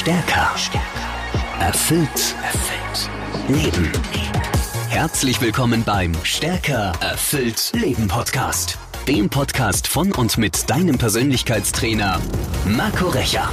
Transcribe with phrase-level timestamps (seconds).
[0.00, 0.54] Stärker.
[1.60, 2.34] Erfüllt.
[2.42, 3.10] Erfüllt.
[3.48, 3.92] Leben.
[4.88, 6.92] Herzlich willkommen beim Stärker.
[7.02, 7.70] Erfüllt.
[7.74, 8.78] Leben Podcast.
[9.06, 12.18] Dem Podcast von und mit deinem Persönlichkeitstrainer
[12.64, 13.50] Marco Recher.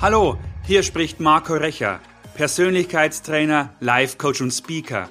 [0.00, 2.00] Hallo, hier spricht Marco Recher,
[2.32, 5.10] Persönlichkeitstrainer, Life Coach und Speaker.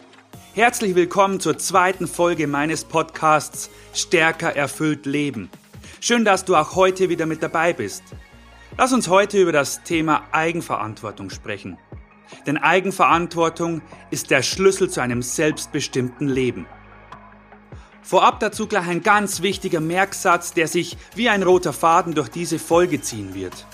[0.56, 5.52] Herzlich willkommen zur zweiten Folge meines Podcasts Stärker erfüllt Leben.
[6.00, 8.02] Schön, dass du auch heute wieder mit dabei bist.
[8.80, 11.80] Lass uns heute über das Thema Eigenverantwortung sprechen.
[12.46, 13.82] Denn Eigenverantwortung
[14.12, 16.68] ist der Schlüssel zu einem selbstbestimmten Leben.
[18.04, 22.60] Vorab dazu gleich ein ganz wichtiger Merksatz, der sich wie ein roter Faden durch diese
[22.60, 23.66] Folge ziehen wird.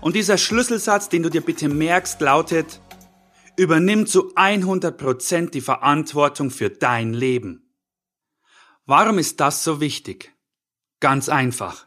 [0.00, 2.80] Und dieser Schlüsselsatz, den du dir bitte merkst, lautet,
[3.56, 7.70] übernimm zu 100% die Verantwortung für dein Leben.
[8.86, 10.34] Warum ist das so wichtig?
[11.00, 11.85] Ganz einfach.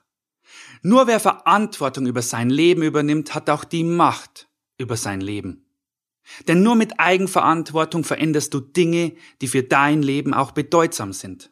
[0.82, 4.48] Nur wer Verantwortung über sein Leben übernimmt, hat auch die Macht
[4.78, 5.66] über sein Leben.
[6.48, 11.52] Denn nur mit Eigenverantwortung veränderst du Dinge, die für dein Leben auch bedeutsam sind.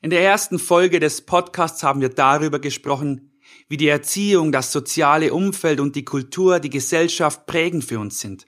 [0.00, 3.32] In der ersten Folge des Podcasts haben wir darüber gesprochen,
[3.68, 8.46] wie die Erziehung, das soziale Umfeld und die Kultur die Gesellschaft prägend für uns sind.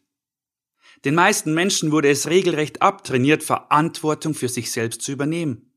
[1.05, 5.71] Den meisten Menschen wurde es regelrecht abtrainiert, Verantwortung für sich selbst zu übernehmen.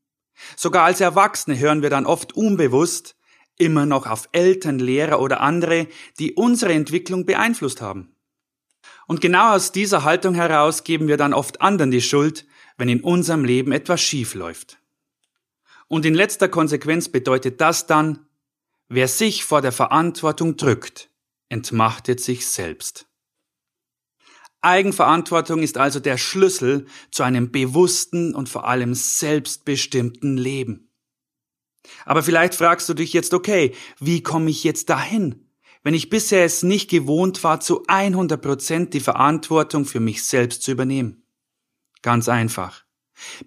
[0.56, 3.16] Sogar als Erwachsene hören wir dann oft unbewusst,
[3.58, 8.14] immer noch auf Eltern, Lehrer oder andere, die unsere Entwicklung beeinflusst haben.
[9.06, 13.00] Und genau aus dieser Haltung heraus geben wir dann oft anderen die Schuld, wenn in
[13.02, 14.78] unserem Leben etwas schief läuft.
[15.88, 18.26] Und in letzter Konsequenz bedeutet das dann,
[18.88, 21.10] wer sich vor der Verantwortung drückt,
[21.48, 23.06] entmachtet sich selbst.
[24.60, 30.87] Eigenverantwortung ist also der Schlüssel zu einem bewussten und vor allem selbstbestimmten Leben.
[32.04, 35.46] Aber vielleicht fragst du dich jetzt, okay, wie komme ich jetzt dahin?
[35.82, 40.62] Wenn ich bisher es nicht gewohnt war, zu 100 Prozent die Verantwortung für mich selbst
[40.62, 41.22] zu übernehmen.
[42.02, 42.84] Ganz einfach.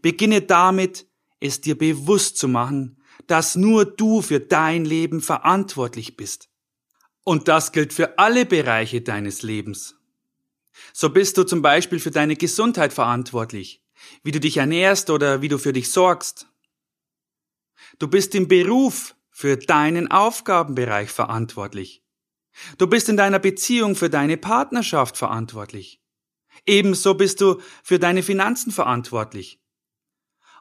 [0.02, 1.08] Beginne damit,
[1.40, 6.50] es dir bewusst zu machen, dass nur du für dein Leben verantwortlich bist.
[7.24, 9.96] Und das gilt für alle Bereiche deines Lebens.
[10.94, 13.84] So bist du zum Beispiel für deine Gesundheit verantwortlich,
[14.24, 16.47] wie du dich ernährst oder wie du für dich sorgst.
[18.02, 22.04] Du bist im Beruf für deinen Aufgabenbereich verantwortlich.
[22.80, 26.02] Du bist in deiner Beziehung für deine Partnerschaft verantwortlich.
[26.66, 29.62] Ebenso bist du für deine Finanzen verantwortlich.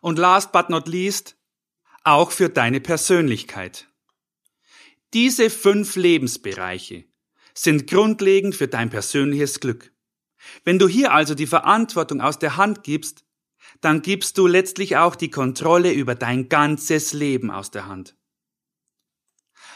[0.03, 1.39] Und last but not least,
[2.05, 3.89] auch für deine Persönlichkeit.
[5.15, 7.07] Diese fünf Lebensbereiche
[7.55, 9.95] sind grundlegend für dein persönliches Glück.
[10.65, 13.25] Wenn du hier also die Verantwortung aus der Hand gibst,
[13.81, 18.17] dann gibst du letztlich auch die Kontrolle über dein ganzes Leben aus der Hand.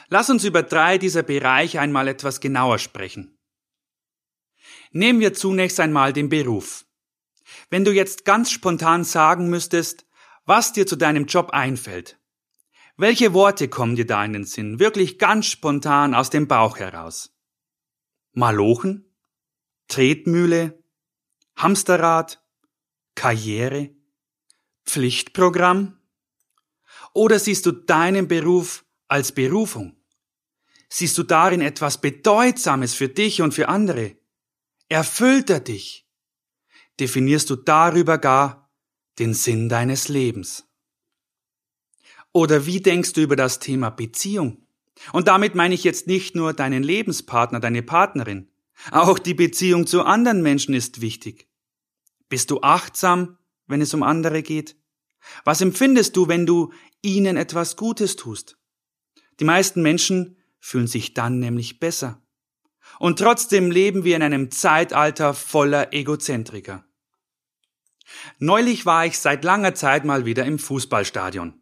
[0.08, 3.38] Lass uns über drei dieser Bereiche einmal etwas genauer sprechen.
[4.92, 6.86] Nehmen wir zunächst einmal den Beruf.
[7.70, 10.06] Wenn du jetzt ganz spontan sagen müsstest,
[10.44, 12.18] was dir zu deinem Job einfällt,
[12.96, 17.34] welche Worte kommen dir da in den Sinn, wirklich ganz spontan aus dem Bauch heraus?
[18.32, 19.12] Malochen?
[19.88, 20.82] Tretmühle?
[21.56, 22.43] Hamsterrad?
[23.14, 23.90] Karriere?
[24.84, 25.98] Pflichtprogramm?
[27.12, 29.96] Oder siehst du deinen Beruf als Berufung?
[30.88, 34.16] Siehst du darin etwas Bedeutsames für dich und für andere?
[34.88, 36.06] Erfüllt er dich?
[37.00, 38.70] Definierst du darüber gar
[39.18, 40.68] den Sinn deines Lebens?
[42.32, 44.66] Oder wie denkst du über das Thema Beziehung?
[45.12, 48.48] Und damit meine ich jetzt nicht nur deinen Lebenspartner, deine Partnerin.
[48.90, 51.48] Auch die Beziehung zu anderen Menschen ist wichtig.
[52.28, 54.76] Bist du achtsam, wenn es um andere geht?
[55.44, 58.58] Was empfindest du, wenn du ihnen etwas Gutes tust?
[59.40, 62.22] Die meisten Menschen fühlen sich dann nämlich besser.
[62.98, 66.84] Und trotzdem leben wir in einem Zeitalter voller Egozentriker.
[68.38, 71.60] Neulich war ich seit langer Zeit mal wieder im Fußballstadion.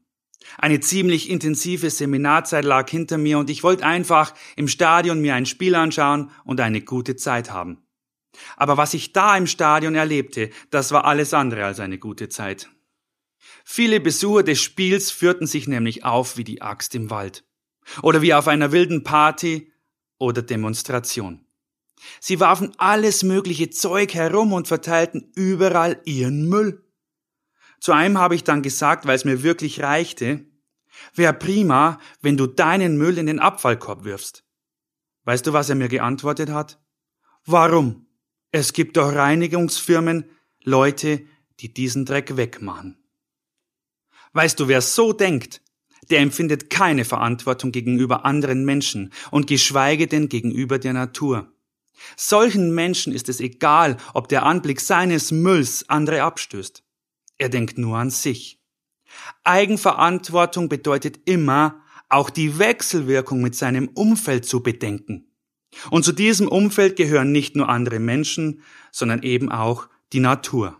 [0.58, 5.46] Eine ziemlich intensive Seminarzeit lag hinter mir und ich wollte einfach im Stadion mir ein
[5.46, 7.81] Spiel anschauen und eine gute Zeit haben.
[8.56, 12.70] Aber was ich da im Stadion erlebte, das war alles andere als eine gute Zeit.
[13.64, 17.44] Viele Besucher des Spiels führten sich nämlich auf wie die Axt im Wald.
[18.02, 19.72] Oder wie auf einer wilden Party
[20.18, 21.44] oder Demonstration.
[22.20, 26.84] Sie warfen alles mögliche Zeug herum und verteilten überall ihren Müll.
[27.80, 30.46] Zu einem habe ich dann gesagt, weil es mir wirklich reichte,
[31.14, 34.44] wäre prima, wenn du deinen Müll in den Abfallkorb wirfst.
[35.24, 36.80] Weißt du, was er mir geantwortet hat?
[37.44, 38.06] Warum?
[38.54, 40.26] Es gibt doch Reinigungsfirmen,
[40.62, 41.22] Leute,
[41.60, 43.02] die diesen Dreck wegmachen.
[44.34, 45.62] Weißt du, wer so denkt,
[46.10, 51.50] der empfindet keine Verantwortung gegenüber anderen Menschen und geschweige denn gegenüber der Natur.
[52.16, 56.82] Solchen Menschen ist es egal, ob der Anblick seines Mülls andere abstößt.
[57.38, 58.60] Er denkt nur an sich.
[59.44, 65.31] Eigenverantwortung bedeutet immer, auch die Wechselwirkung mit seinem Umfeld zu bedenken.
[65.90, 70.78] Und zu diesem Umfeld gehören nicht nur andere Menschen, sondern eben auch die Natur.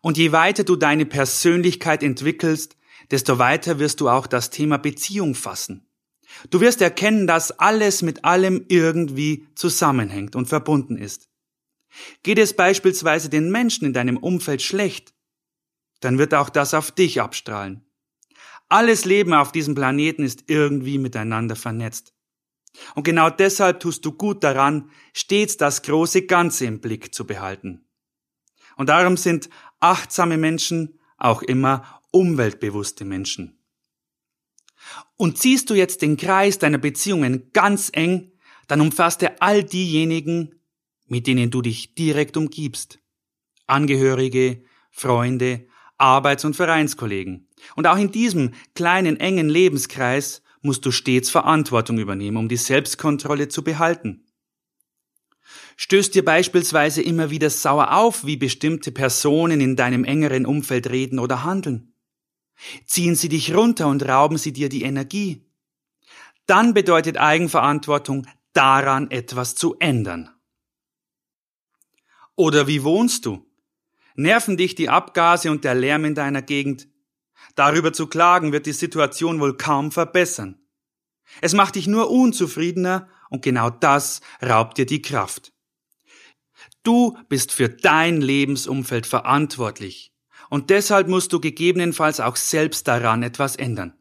[0.00, 2.76] Und je weiter du deine Persönlichkeit entwickelst,
[3.10, 5.86] desto weiter wirst du auch das Thema Beziehung fassen.
[6.50, 11.28] Du wirst erkennen, dass alles mit allem irgendwie zusammenhängt und verbunden ist.
[12.22, 15.14] Geht es beispielsweise den Menschen in deinem Umfeld schlecht,
[16.00, 17.84] dann wird auch das auf dich abstrahlen.
[18.68, 22.14] Alles Leben auf diesem Planeten ist irgendwie miteinander vernetzt.
[22.94, 27.86] Und genau deshalb tust du gut daran, stets das große Ganze im Blick zu behalten.
[28.76, 33.58] Und darum sind achtsame Menschen auch immer umweltbewusste Menschen.
[35.16, 38.32] Und ziehst du jetzt den Kreis deiner Beziehungen ganz eng,
[38.66, 40.54] dann umfasst er all diejenigen,
[41.06, 42.98] mit denen du dich direkt umgibst.
[43.66, 45.66] Angehörige, Freunde,
[45.98, 47.48] Arbeits- und Vereinskollegen.
[47.76, 53.48] Und auch in diesem kleinen, engen Lebenskreis musst du stets Verantwortung übernehmen, um die Selbstkontrolle
[53.48, 54.26] zu behalten.
[55.76, 61.18] Stößt dir beispielsweise immer wieder sauer auf, wie bestimmte Personen in deinem engeren Umfeld reden
[61.18, 61.94] oder handeln?
[62.86, 65.44] Ziehen sie dich runter und rauben sie dir die Energie?
[66.46, 70.30] Dann bedeutet Eigenverantwortung, daran etwas zu ändern.
[72.36, 73.46] Oder wie wohnst du?
[74.14, 76.88] Nerven dich die Abgase und der Lärm in deiner Gegend?
[77.54, 80.58] Darüber zu klagen wird die Situation wohl kaum verbessern.
[81.40, 85.52] Es macht dich nur unzufriedener und genau das raubt dir die Kraft.
[86.82, 90.12] Du bist für dein Lebensumfeld verantwortlich
[90.50, 93.94] und deshalb musst du gegebenenfalls auch selbst daran etwas ändern.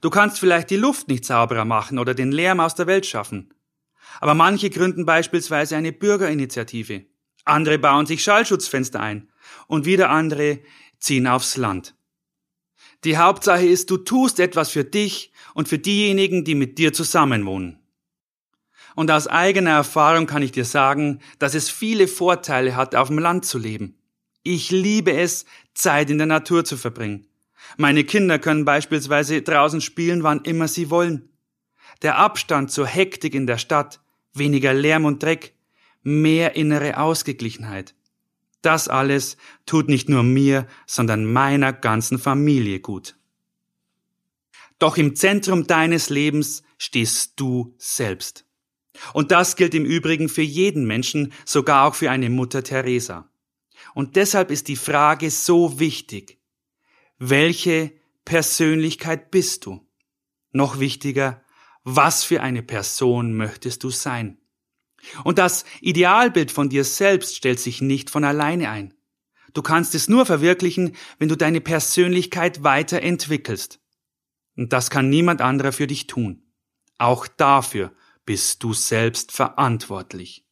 [0.00, 3.54] Du kannst vielleicht die Luft nicht sauberer machen oder den Lärm aus der Welt schaffen.
[4.20, 7.06] Aber manche gründen beispielsweise eine Bürgerinitiative.
[7.44, 9.30] Andere bauen sich Schallschutzfenster ein
[9.66, 10.60] und wieder andere
[10.98, 11.94] ziehen aufs Land.
[13.04, 17.78] Die Hauptsache ist, du tust etwas für dich und für diejenigen, die mit dir zusammenwohnen.
[18.94, 23.18] Und aus eigener Erfahrung kann ich dir sagen, dass es viele Vorteile hat, auf dem
[23.18, 23.98] Land zu leben.
[24.42, 27.26] Ich liebe es, Zeit in der Natur zu verbringen.
[27.76, 31.28] Meine Kinder können beispielsweise draußen spielen, wann immer sie wollen.
[32.02, 34.00] Der Abstand zur Hektik in der Stadt,
[34.32, 35.54] weniger Lärm und Dreck,
[36.02, 37.94] mehr innere Ausgeglichenheit.
[38.64, 43.16] Das alles tut nicht nur mir, sondern meiner ganzen Familie gut.
[44.78, 48.46] Doch im Zentrum deines Lebens stehst du selbst.
[49.12, 53.28] Und das gilt im Übrigen für jeden Menschen, sogar auch für eine Mutter Teresa.
[53.94, 56.38] Und deshalb ist die Frage so wichtig.
[57.18, 57.92] Welche
[58.24, 59.86] Persönlichkeit bist du?
[60.52, 61.42] Noch wichtiger,
[61.82, 64.38] was für eine Person möchtest du sein?
[65.24, 68.94] Und das Idealbild von dir selbst stellt sich nicht von alleine ein.
[69.52, 73.80] Du kannst es nur verwirklichen, wenn du deine Persönlichkeit weiterentwickelst.
[74.56, 76.42] Und das kann niemand anderer für dich tun.
[76.98, 77.92] Auch dafür
[78.24, 80.44] bist du selbst verantwortlich.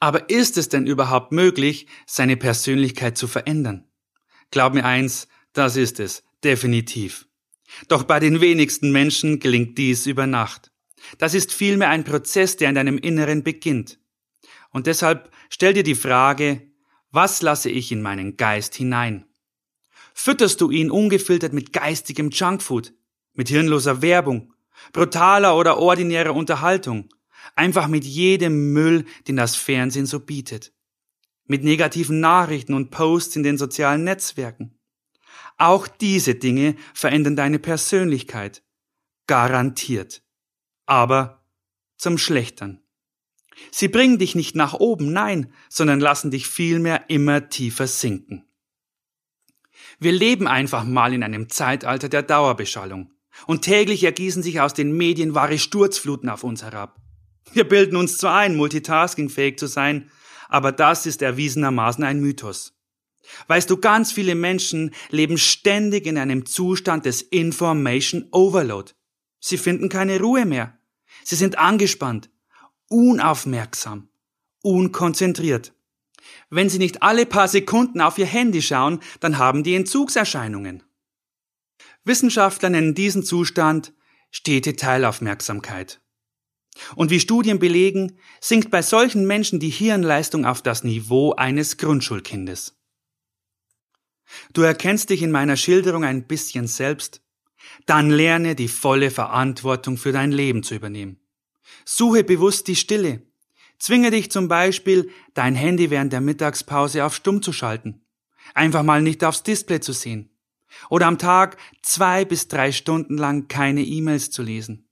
[0.00, 3.88] Aber ist es denn überhaupt möglich, seine Persönlichkeit zu verändern?
[4.50, 7.26] Glaub mir eins, das ist es, definitiv.
[7.88, 10.73] Doch bei den wenigsten Menschen gelingt dies über Nacht.
[11.18, 13.98] Das ist vielmehr ein Prozess, der in deinem Inneren beginnt.
[14.70, 16.62] Und deshalb stell dir die Frage,
[17.10, 19.26] was lasse ich in meinen Geist hinein?
[20.14, 22.92] Fütterst du ihn ungefiltert mit geistigem Junkfood,
[23.34, 24.52] mit hirnloser Werbung,
[24.92, 27.08] brutaler oder ordinärer Unterhaltung,
[27.54, 30.72] einfach mit jedem Müll, den das Fernsehen so bietet,
[31.46, 34.78] mit negativen Nachrichten und Posts in den sozialen Netzwerken.
[35.56, 38.62] Auch diese Dinge verändern deine Persönlichkeit.
[39.26, 40.23] Garantiert
[40.86, 41.44] aber
[41.96, 42.80] zum Schlechtern.
[43.70, 48.44] Sie bringen dich nicht nach oben, nein, sondern lassen dich vielmehr immer tiefer sinken.
[49.98, 53.10] Wir leben einfach mal in einem Zeitalter der Dauerbeschallung.
[53.46, 57.00] Und täglich ergießen sich aus den Medien wahre Sturzfluten auf uns herab.
[57.52, 60.10] Wir bilden uns zwar ein, multitaskingfähig zu sein,
[60.48, 62.74] aber das ist erwiesenermaßen ein Mythos.
[63.46, 68.92] Weißt du, ganz viele Menschen leben ständig in einem Zustand des Information Overload.
[69.46, 70.78] Sie finden keine Ruhe mehr.
[71.22, 72.30] Sie sind angespannt,
[72.88, 74.08] unaufmerksam,
[74.62, 75.74] unkonzentriert.
[76.48, 80.82] Wenn Sie nicht alle paar Sekunden auf Ihr Handy schauen, dann haben die Entzugserscheinungen.
[82.04, 83.92] Wissenschaftler nennen diesen Zustand
[84.30, 86.00] stete Teilaufmerksamkeit.
[86.96, 92.80] Und wie Studien belegen, sinkt bei solchen Menschen die Hirnleistung auf das Niveau eines Grundschulkindes.
[94.54, 97.20] Du erkennst dich in meiner Schilderung ein bisschen selbst.
[97.86, 101.18] Dann lerne die volle Verantwortung für dein Leben zu übernehmen.
[101.84, 103.22] Suche bewusst die Stille.
[103.78, 108.02] Zwinge dich zum Beispiel, dein Handy während der Mittagspause auf Stumm zu schalten.
[108.54, 110.30] Einfach mal nicht aufs Display zu sehen.
[110.90, 114.88] Oder am Tag zwei bis drei Stunden lang keine E-Mails zu lesen.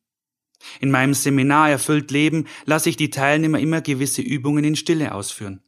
[0.81, 5.63] In meinem Seminar Erfüllt Leben lasse ich die Teilnehmer immer gewisse Übungen in Stille ausführen.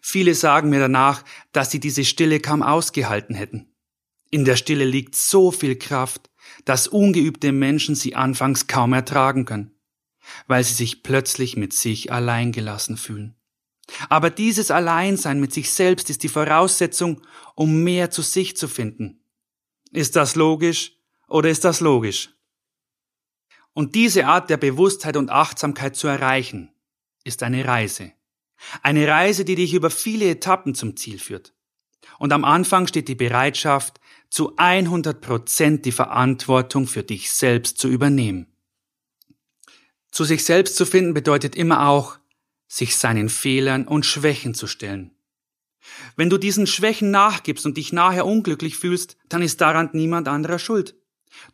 [0.00, 3.72] Viele sagen mir danach, dass sie diese Stille kaum ausgehalten hätten.
[4.30, 6.30] In der Stille liegt so viel Kraft,
[6.64, 9.74] dass ungeübte Menschen sie anfangs kaum ertragen können,
[10.46, 13.36] weil sie sich plötzlich mit sich allein gelassen fühlen.
[14.08, 17.22] Aber dieses Alleinsein mit sich selbst ist die Voraussetzung,
[17.54, 19.24] um mehr zu sich zu finden.
[19.92, 20.92] Ist das logisch
[21.26, 22.30] oder ist das logisch?
[23.72, 26.72] Und diese Art der Bewusstheit und Achtsamkeit zu erreichen,
[27.24, 28.12] ist eine Reise.
[28.82, 31.54] Eine Reise, die dich über viele Etappen zum Ziel führt.
[32.18, 37.88] Und am Anfang steht die Bereitschaft, zu 100 Prozent die Verantwortung für dich selbst zu
[37.88, 38.46] übernehmen.
[40.10, 42.18] Zu sich selbst zu finden bedeutet immer auch,
[42.66, 45.12] sich seinen Fehlern und Schwächen zu stellen.
[46.16, 50.58] Wenn du diesen Schwächen nachgibst und dich nachher unglücklich fühlst, dann ist daran niemand anderer
[50.58, 50.96] schuld.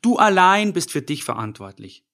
[0.02, 2.04] Du allein bist für dich verantwortlich.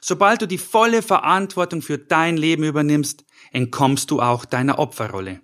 [0.00, 5.40] Sobald du die volle Verantwortung für dein Leben übernimmst, entkommst du auch deiner Opferrolle.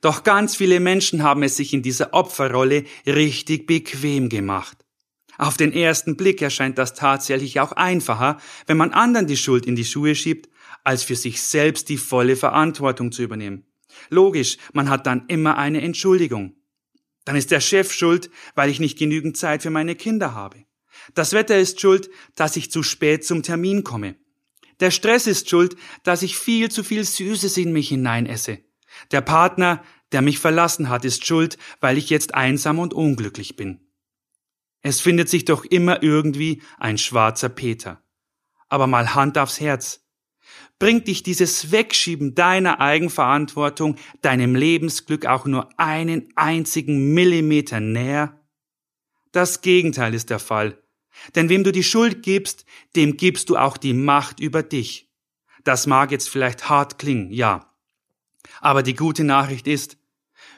[0.00, 4.78] Doch ganz viele Menschen haben es sich in dieser Opferrolle richtig bequem gemacht.
[5.38, 9.76] Auf den ersten Blick erscheint das tatsächlich auch einfacher, wenn man anderen die Schuld in
[9.76, 10.50] die Schuhe schiebt,
[10.84, 13.64] als für sich selbst die volle Verantwortung zu übernehmen.
[14.10, 16.56] Logisch, man hat dann immer eine Entschuldigung.
[17.24, 20.64] Dann ist der Chef schuld, weil ich nicht genügend Zeit für meine Kinder habe.
[21.14, 24.16] Das Wetter ist schuld, dass ich zu spät zum Termin komme.
[24.80, 28.58] Der Stress ist schuld, dass ich viel zu viel Süßes in mich hineinesse.
[29.10, 33.80] Der Partner, der mich verlassen hat, ist schuld, weil ich jetzt einsam und unglücklich bin.
[34.82, 38.02] Es findet sich doch immer irgendwie ein schwarzer Peter.
[38.68, 40.06] Aber mal Hand aufs Herz.
[40.78, 48.40] Bringt dich dieses Wegschieben deiner Eigenverantwortung deinem Lebensglück auch nur einen einzigen Millimeter näher?
[49.32, 50.82] Das Gegenteil ist der Fall.
[51.34, 52.64] Denn wem du die Schuld gibst,
[52.96, 55.10] dem gibst du auch die Macht über dich.
[55.64, 57.69] Das mag jetzt vielleicht hart klingen, ja.
[58.60, 59.96] Aber die gute Nachricht ist,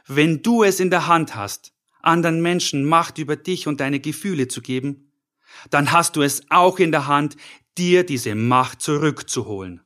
[0.06, 1.72] wenn du es in der Hand hast,
[2.02, 5.12] anderen Menschen Macht über dich und deine Gefühle zu geben,
[5.70, 7.36] dann hast du es auch in der Hand,
[7.78, 9.82] dir diese Macht zurückzuholen.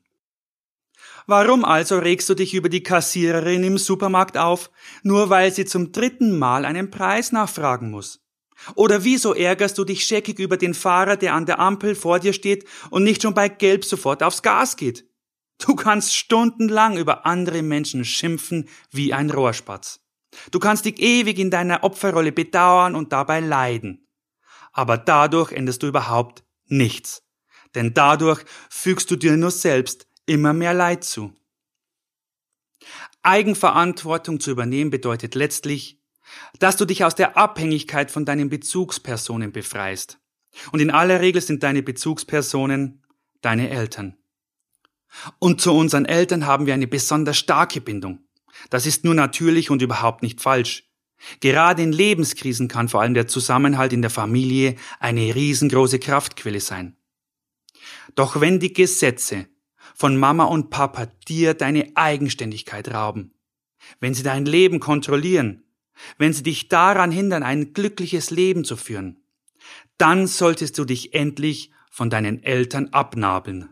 [1.27, 4.71] Warum also regst du dich über die Kassiererin im Supermarkt auf,
[5.03, 8.21] nur weil sie zum dritten Mal einen Preis nachfragen muss?
[8.75, 12.33] Oder wieso ärgerst du dich scheckig über den Fahrer, der an der Ampel vor dir
[12.33, 15.05] steht und nicht schon bei Gelb sofort aufs Gas geht?
[15.59, 20.01] Du kannst stundenlang über andere Menschen schimpfen wie ein Rohrspatz.
[20.51, 24.07] Du kannst dich ewig in deiner Opferrolle bedauern und dabei leiden.
[24.73, 27.23] Aber dadurch änderst du überhaupt nichts.
[27.75, 31.33] Denn dadurch fügst du dir nur selbst immer mehr Leid zu.
[33.23, 36.01] Eigenverantwortung zu übernehmen bedeutet letztlich,
[36.59, 40.19] dass du dich aus der Abhängigkeit von deinen Bezugspersonen befreist.
[40.73, 43.03] Und in aller Regel sind deine Bezugspersonen
[43.41, 44.17] deine Eltern.
[45.39, 48.21] Und zu unseren Eltern haben wir eine besonders starke Bindung.
[48.71, 50.85] Das ist nur natürlich und überhaupt nicht falsch.
[51.41, 56.97] Gerade in Lebenskrisen kann vor allem der Zusammenhalt in der Familie eine riesengroße Kraftquelle sein.
[58.15, 59.47] Doch wenn die Gesetze
[59.95, 63.33] von Mama und Papa dir deine Eigenständigkeit rauben,
[64.01, 65.65] wenn sie dein Leben kontrollieren,
[66.19, 69.23] wenn sie dich daran hindern, ein glückliches Leben zu führen,
[69.99, 73.71] dann solltest du dich endlich von deinen Eltern abnabeln.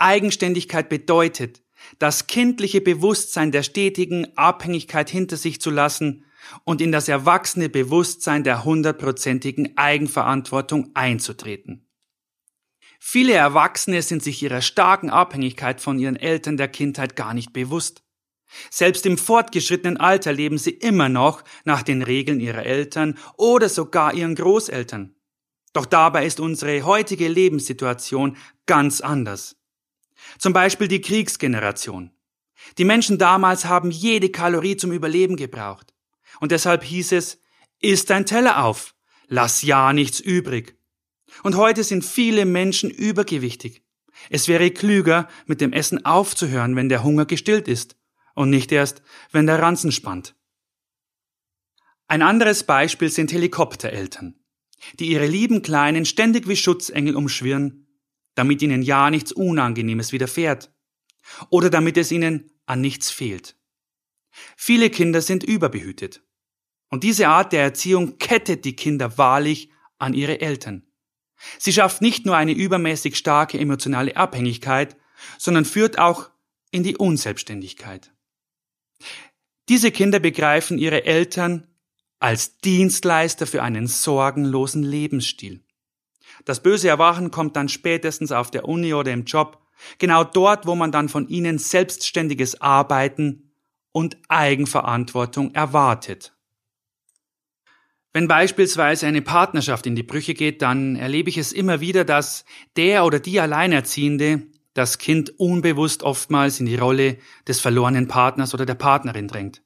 [0.00, 1.62] Eigenständigkeit bedeutet,
[1.98, 6.24] das kindliche Bewusstsein der stetigen Abhängigkeit hinter sich zu lassen
[6.64, 11.86] und in das erwachsene Bewusstsein der hundertprozentigen Eigenverantwortung einzutreten.
[12.98, 18.02] Viele Erwachsene sind sich ihrer starken Abhängigkeit von ihren Eltern der Kindheit gar nicht bewusst.
[18.68, 24.12] Selbst im fortgeschrittenen Alter leben sie immer noch nach den Regeln ihrer Eltern oder sogar
[24.12, 25.14] ihren Großeltern.
[25.72, 29.59] Doch dabei ist unsere heutige Lebenssituation ganz anders.
[30.38, 32.10] Zum Beispiel die Kriegsgeneration.
[32.78, 35.94] Die Menschen damals haben jede Kalorie zum Überleben gebraucht.
[36.40, 37.40] Und deshalb hieß es,
[37.80, 38.94] isst dein Teller auf,
[39.26, 40.76] lass ja nichts übrig.
[41.42, 43.82] Und heute sind viele Menschen übergewichtig.
[44.28, 47.96] Es wäre klüger, mit dem Essen aufzuhören, wenn der Hunger gestillt ist
[48.34, 50.34] und nicht erst, wenn der Ranzen spannt.
[52.06, 54.34] Ein anderes Beispiel sind Helikoptereltern,
[54.98, 57.86] die ihre lieben Kleinen ständig wie Schutzengel umschwirren,
[58.34, 60.72] damit ihnen ja nichts Unangenehmes widerfährt
[61.48, 63.56] oder damit es ihnen an nichts fehlt.
[64.56, 66.22] Viele Kinder sind überbehütet.
[66.88, 70.86] Und diese Art der Erziehung kettet die Kinder wahrlich an ihre Eltern.
[71.58, 74.96] Sie schafft nicht nur eine übermäßig starke emotionale Abhängigkeit,
[75.38, 76.30] sondern führt auch
[76.70, 78.12] in die Unselbstständigkeit.
[79.68, 81.66] Diese Kinder begreifen ihre Eltern
[82.18, 85.64] als Dienstleister für einen sorgenlosen Lebensstil.
[86.44, 89.58] Das böse Erwachen kommt dann spätestens auf der Uni oder im Job,
[89.98, 93.52] genau dort, wo man dann von ihnen selbstständiges Arbeiten
[93.92, 96.32] und Eigenverantwortung erwartet.
[98.12, 102.44] Wenn beispielsweise eine Partnerschaft in die Brüche geht, dann erlebe ich es immer wieder, dass
[102.76, 104.42] der oder die Alleinerziehende
[104.74, 109.62] das Kind unbewusst oftmals in die Rolle des verlorenen Partners oder der Partnerin drängt.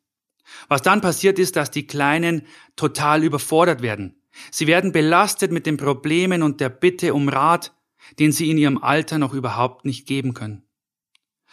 [0.68, 4.16] Was dann passiert ist, dass die Kleinen total überfordert werden.
[4.50, 7.74] Sie werden belastet mit den Problemen und der Bitte um Rat,
[8.18, 10.62] den sie in ihrem Alter noch überhaupt nicht geben können.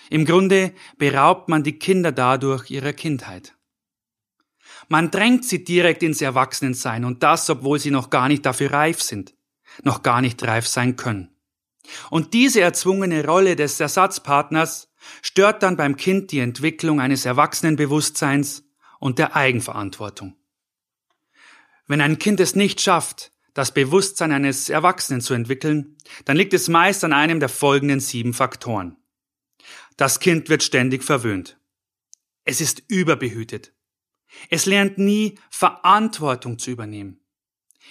[0.10, 3.56] Im Grunde beraubt man die Kinder dadurch ihrer Kindheit.
[4.90, 9.02] Man drängt sie direkt ins Erwachsenensein und das, obwohl sie noch gar nicht dafür reif
[9.02, 9.36] sind,
[9.84, 11.30] noch gar nicht reif sein können.
[12.10, 14.90] Und diese erzwungene Rolle des Ersatzpartners
[15.22, 18.64] stört dann beim Kind die Entwicklung eines Erwachsenenbewusstseins
[19.00, 20.36] und der Eigenverantwortung.
[21.92, 26.70] Wenn ein Kind es nicht schafft, das Bewusstsein eines Erwachsenen zu entwickeln, dann liegt es
[26.70, 28.96] meist an einem der folgenden sieben Faktoren.
[29.98, 31.60] Das Kind wird ständig verwöhnt.
[32.46, 33.74] Es ist überbehütet.
[34.50, 37.20] Es lernt nie Verantwortung zu übernehmen.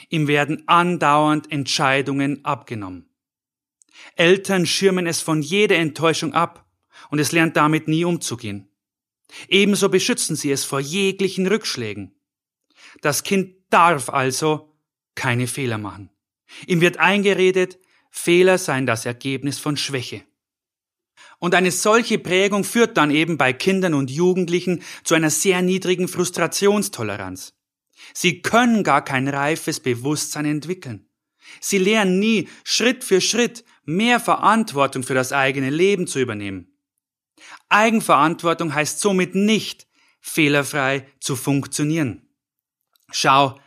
[0.09, 3.11] Ihm werden andauernd Entscheidungen abgenommen.
[4.17, 6.65] Eltern schirmen es von jeder Enttäuschung ab
[7.11, 8.71] und es lernt damit nie umzugehen.
[9.49, 12.19] Ebenso beschützen sie es vor jeglichen Rückschlägen.
[13.03, 14.73] Das Kind darf also
[15.15, 16.11] keine Fehler machen.
[16.67, 17.79] Ihm wird eingeredet,
[18.11, 20.23] Fehler seien das Ergebnis von Schwäche.
[21.39, 26.09] Und eine solche Prägung führt dann eben bei Kindern und Jugendlichen zu einer sehr niedrigen
[26.09, 27.55] Frustrationstoleranz.
[28.13, 31.09] Sie können gar kein reifes Bewusstsein entwickeln.
[31.61, 36.79] Sie lernen nie, Schritt für Schritt mehr Verantwortung für das eigene Leben zu übernehmen.
[37.69, 39.87] Eigenverantwortung heißt somit nicht,
[40.21, 42.30] fehlerfrei zu funktionieren.
[43.13, 43.59] Schau,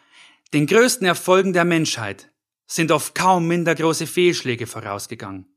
[0.53, 2.31] den größten Erfolgen der Menschheit
[2.65, 5.47] sind oft kaum minder große Fehlschläge vorausgegangen.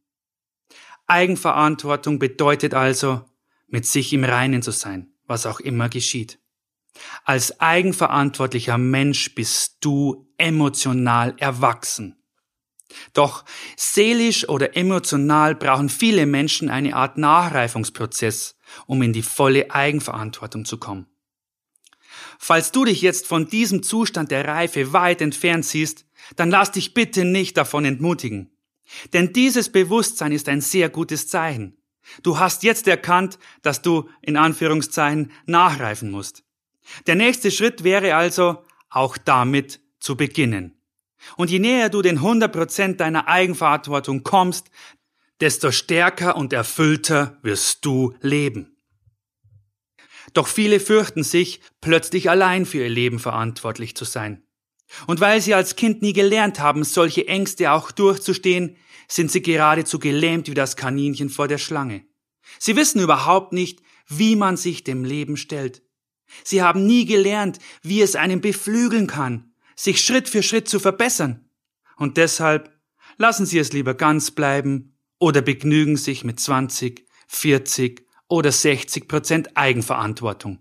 [1.07, 3.25] Eigenverantwortung bedeutet also,
[3.69, 6.39] mit sich im Reinen zu sein, was auch immer geschieht.
[7.25, 12.17] Als eigenverantwortlicher Mensch bist du emotional erwachsen.
[13.13, 13.45] Doch
[13.77, 20.79] seelisch oder emotional brauchen viele Menschen eine Art Nachreifungsprozess, um in die volle Eigenverantwortung zu
[20.79, 21.07] kommen.
[22.39, 26.95] Falls du dich jetzt von diesem Zustand der Reife weit entfernt siehst, dann lass dich
[26.95, 28.51] bitte nicht davon entmutigen.
[29.13, 31.77] Denn dieses Bewusstsein ist ein sehr gutes Zeichen.
[32.23, 36.45] Du hast jetzt erkannt, dass du in Anführungszeichen nachreifen musst.
[37.07, 40.81] Der nächste Schritt wäre also, auch damit zu beginnen.
[41.37, 44.71] Und je näher du den 100% deiner Eigenverantwortung kommst,
[45.41, 48.76] desto stärker und erfüllter wirst du leben.
[50.33, 54.43] Doch viele fürchten sich, plötzlich allein für ihr Leben verantwortlich zu sein.
[55.07, 58.77] Und weil sie als Kind nie gelernt haben, solche Ängste auch durchzustehen,
[59.09, 62.05] sind sie geradezu gelähmt wie das Kaninchen vor der Schlange.
[62.59, 65.83] Sie wissen überhaupt nicht, wie man sich dem Leben stellt.
[66.45, 71.49] Sie haben nie gelernt, wie es einen beflügeln kann, sich Schritt für Schritt zu verbessern.
[71.97, 72.73] Und deshalb
[73.17, 79.57] lassen Sie es lieber ganz bleiben oder begnügen sich mit 20, 40 oder 60 Prozent
[79.57, 80.61] Eigenverantwortung.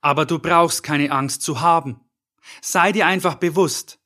[0.00, 2.00] Aber du brauchst keine Angst zu haben.
[2.60, 3.98] Sei dir einfach bewusst,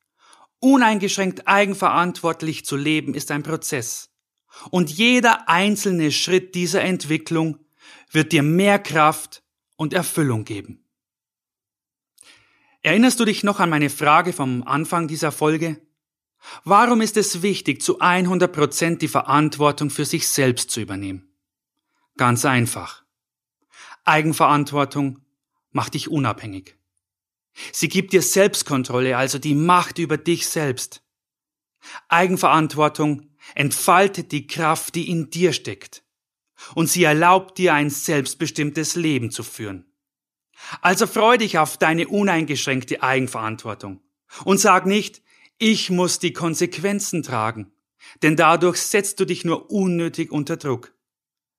[0.61, 4.11] uneingeschränkt eigenverantwortlich zu leben ist ein Prozess.
[4.71, 7.59] Und jeder einzelne Schritt dieser Entwicklung
[8.11, 9.43] wird dir mehr Kraft
[9.77, 10.85] und Erfüllung geben.
[12.83, 15.81] Erinnerst du dich noch an meine Frage vom Anfang dieser Folge?
[16.65, 21.28] Warum ist es wichtig, zu 100 Prozent die Verantwortung für sich selbst zu übernehmen?
[22.19, 23.05] Ganz einfach.
[24.05, 25.21] Eigenverantwortung
[25.71, 26.77] macht dich unabhängig.
[27.73, 31.03] Sie gibt dir Selbstkontrolle, also die Macht über dich selbst.
[32.09, 36.03] Eigenverantwortung entfaltet die Kraft, die in dir steckt.
[36.75, 39.85] Und sie erlaubt dir ein selbstbestimmtes Leben zu führen.
[40.81, 44.01] Also freu dich auf deine uneingeschränkte Eigenverantwortung.
[44.45, 45.23] Und sag nicht,
[45.59, 47.71] ich muss die Konsequenzen tragen,
[48.23, 50.98] denn dadurch setzt du dich nur unnötig unter Druck.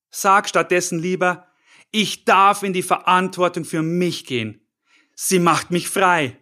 [0.09, 1.47] Sag stattdessen lieber,
[1.91, 4.61] ich darf in die Verantwortung für mich gehen
[5.21, 6.37] Sie macht mich frei.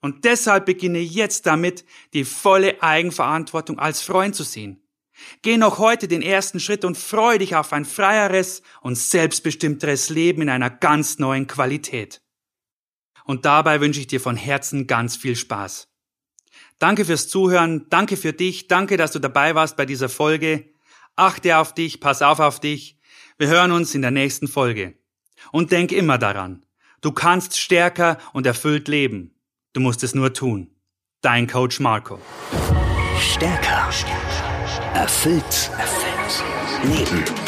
[0.00, 4.80] Und deshalb beginne jetzt damit, die volle Eigenverantwortung als Freund zu sehen.
[5.42, 10.42] Geh noch heute den ersten Schritt und freu dich auf ein freieres und selbstbestimmteres Leben
[10.42, 12.22] in einer ganz neuen Qualität.
[13.24, 15.88] Und dabei wünsche ich dir von Herzen ganz viel Spaß.
[16.78, 20.72] Danke fürs Zuhören, danke für dich, danke, dass du dabei warst bei dieser Folge.
[21.18, 22.96] Achte auf dich, pass auf auf dich.
[23.38, 24.94] Wir hören uns in der nächsten Folge.
[25.50, 26.64] Und denk immer daran,
[27.00, 29.34] du kannst stärker und erfüllt leben.
[29.72, 30.70] Du musst es nur tun.
[31.20, 32.20] Dein Coach Marco.
[33.18, 33.88] Stärker.
[34.94, 35.70] Erfüllt.
[35.76, 36.50] Erfüllt.
[36.84, 37.47] Leben.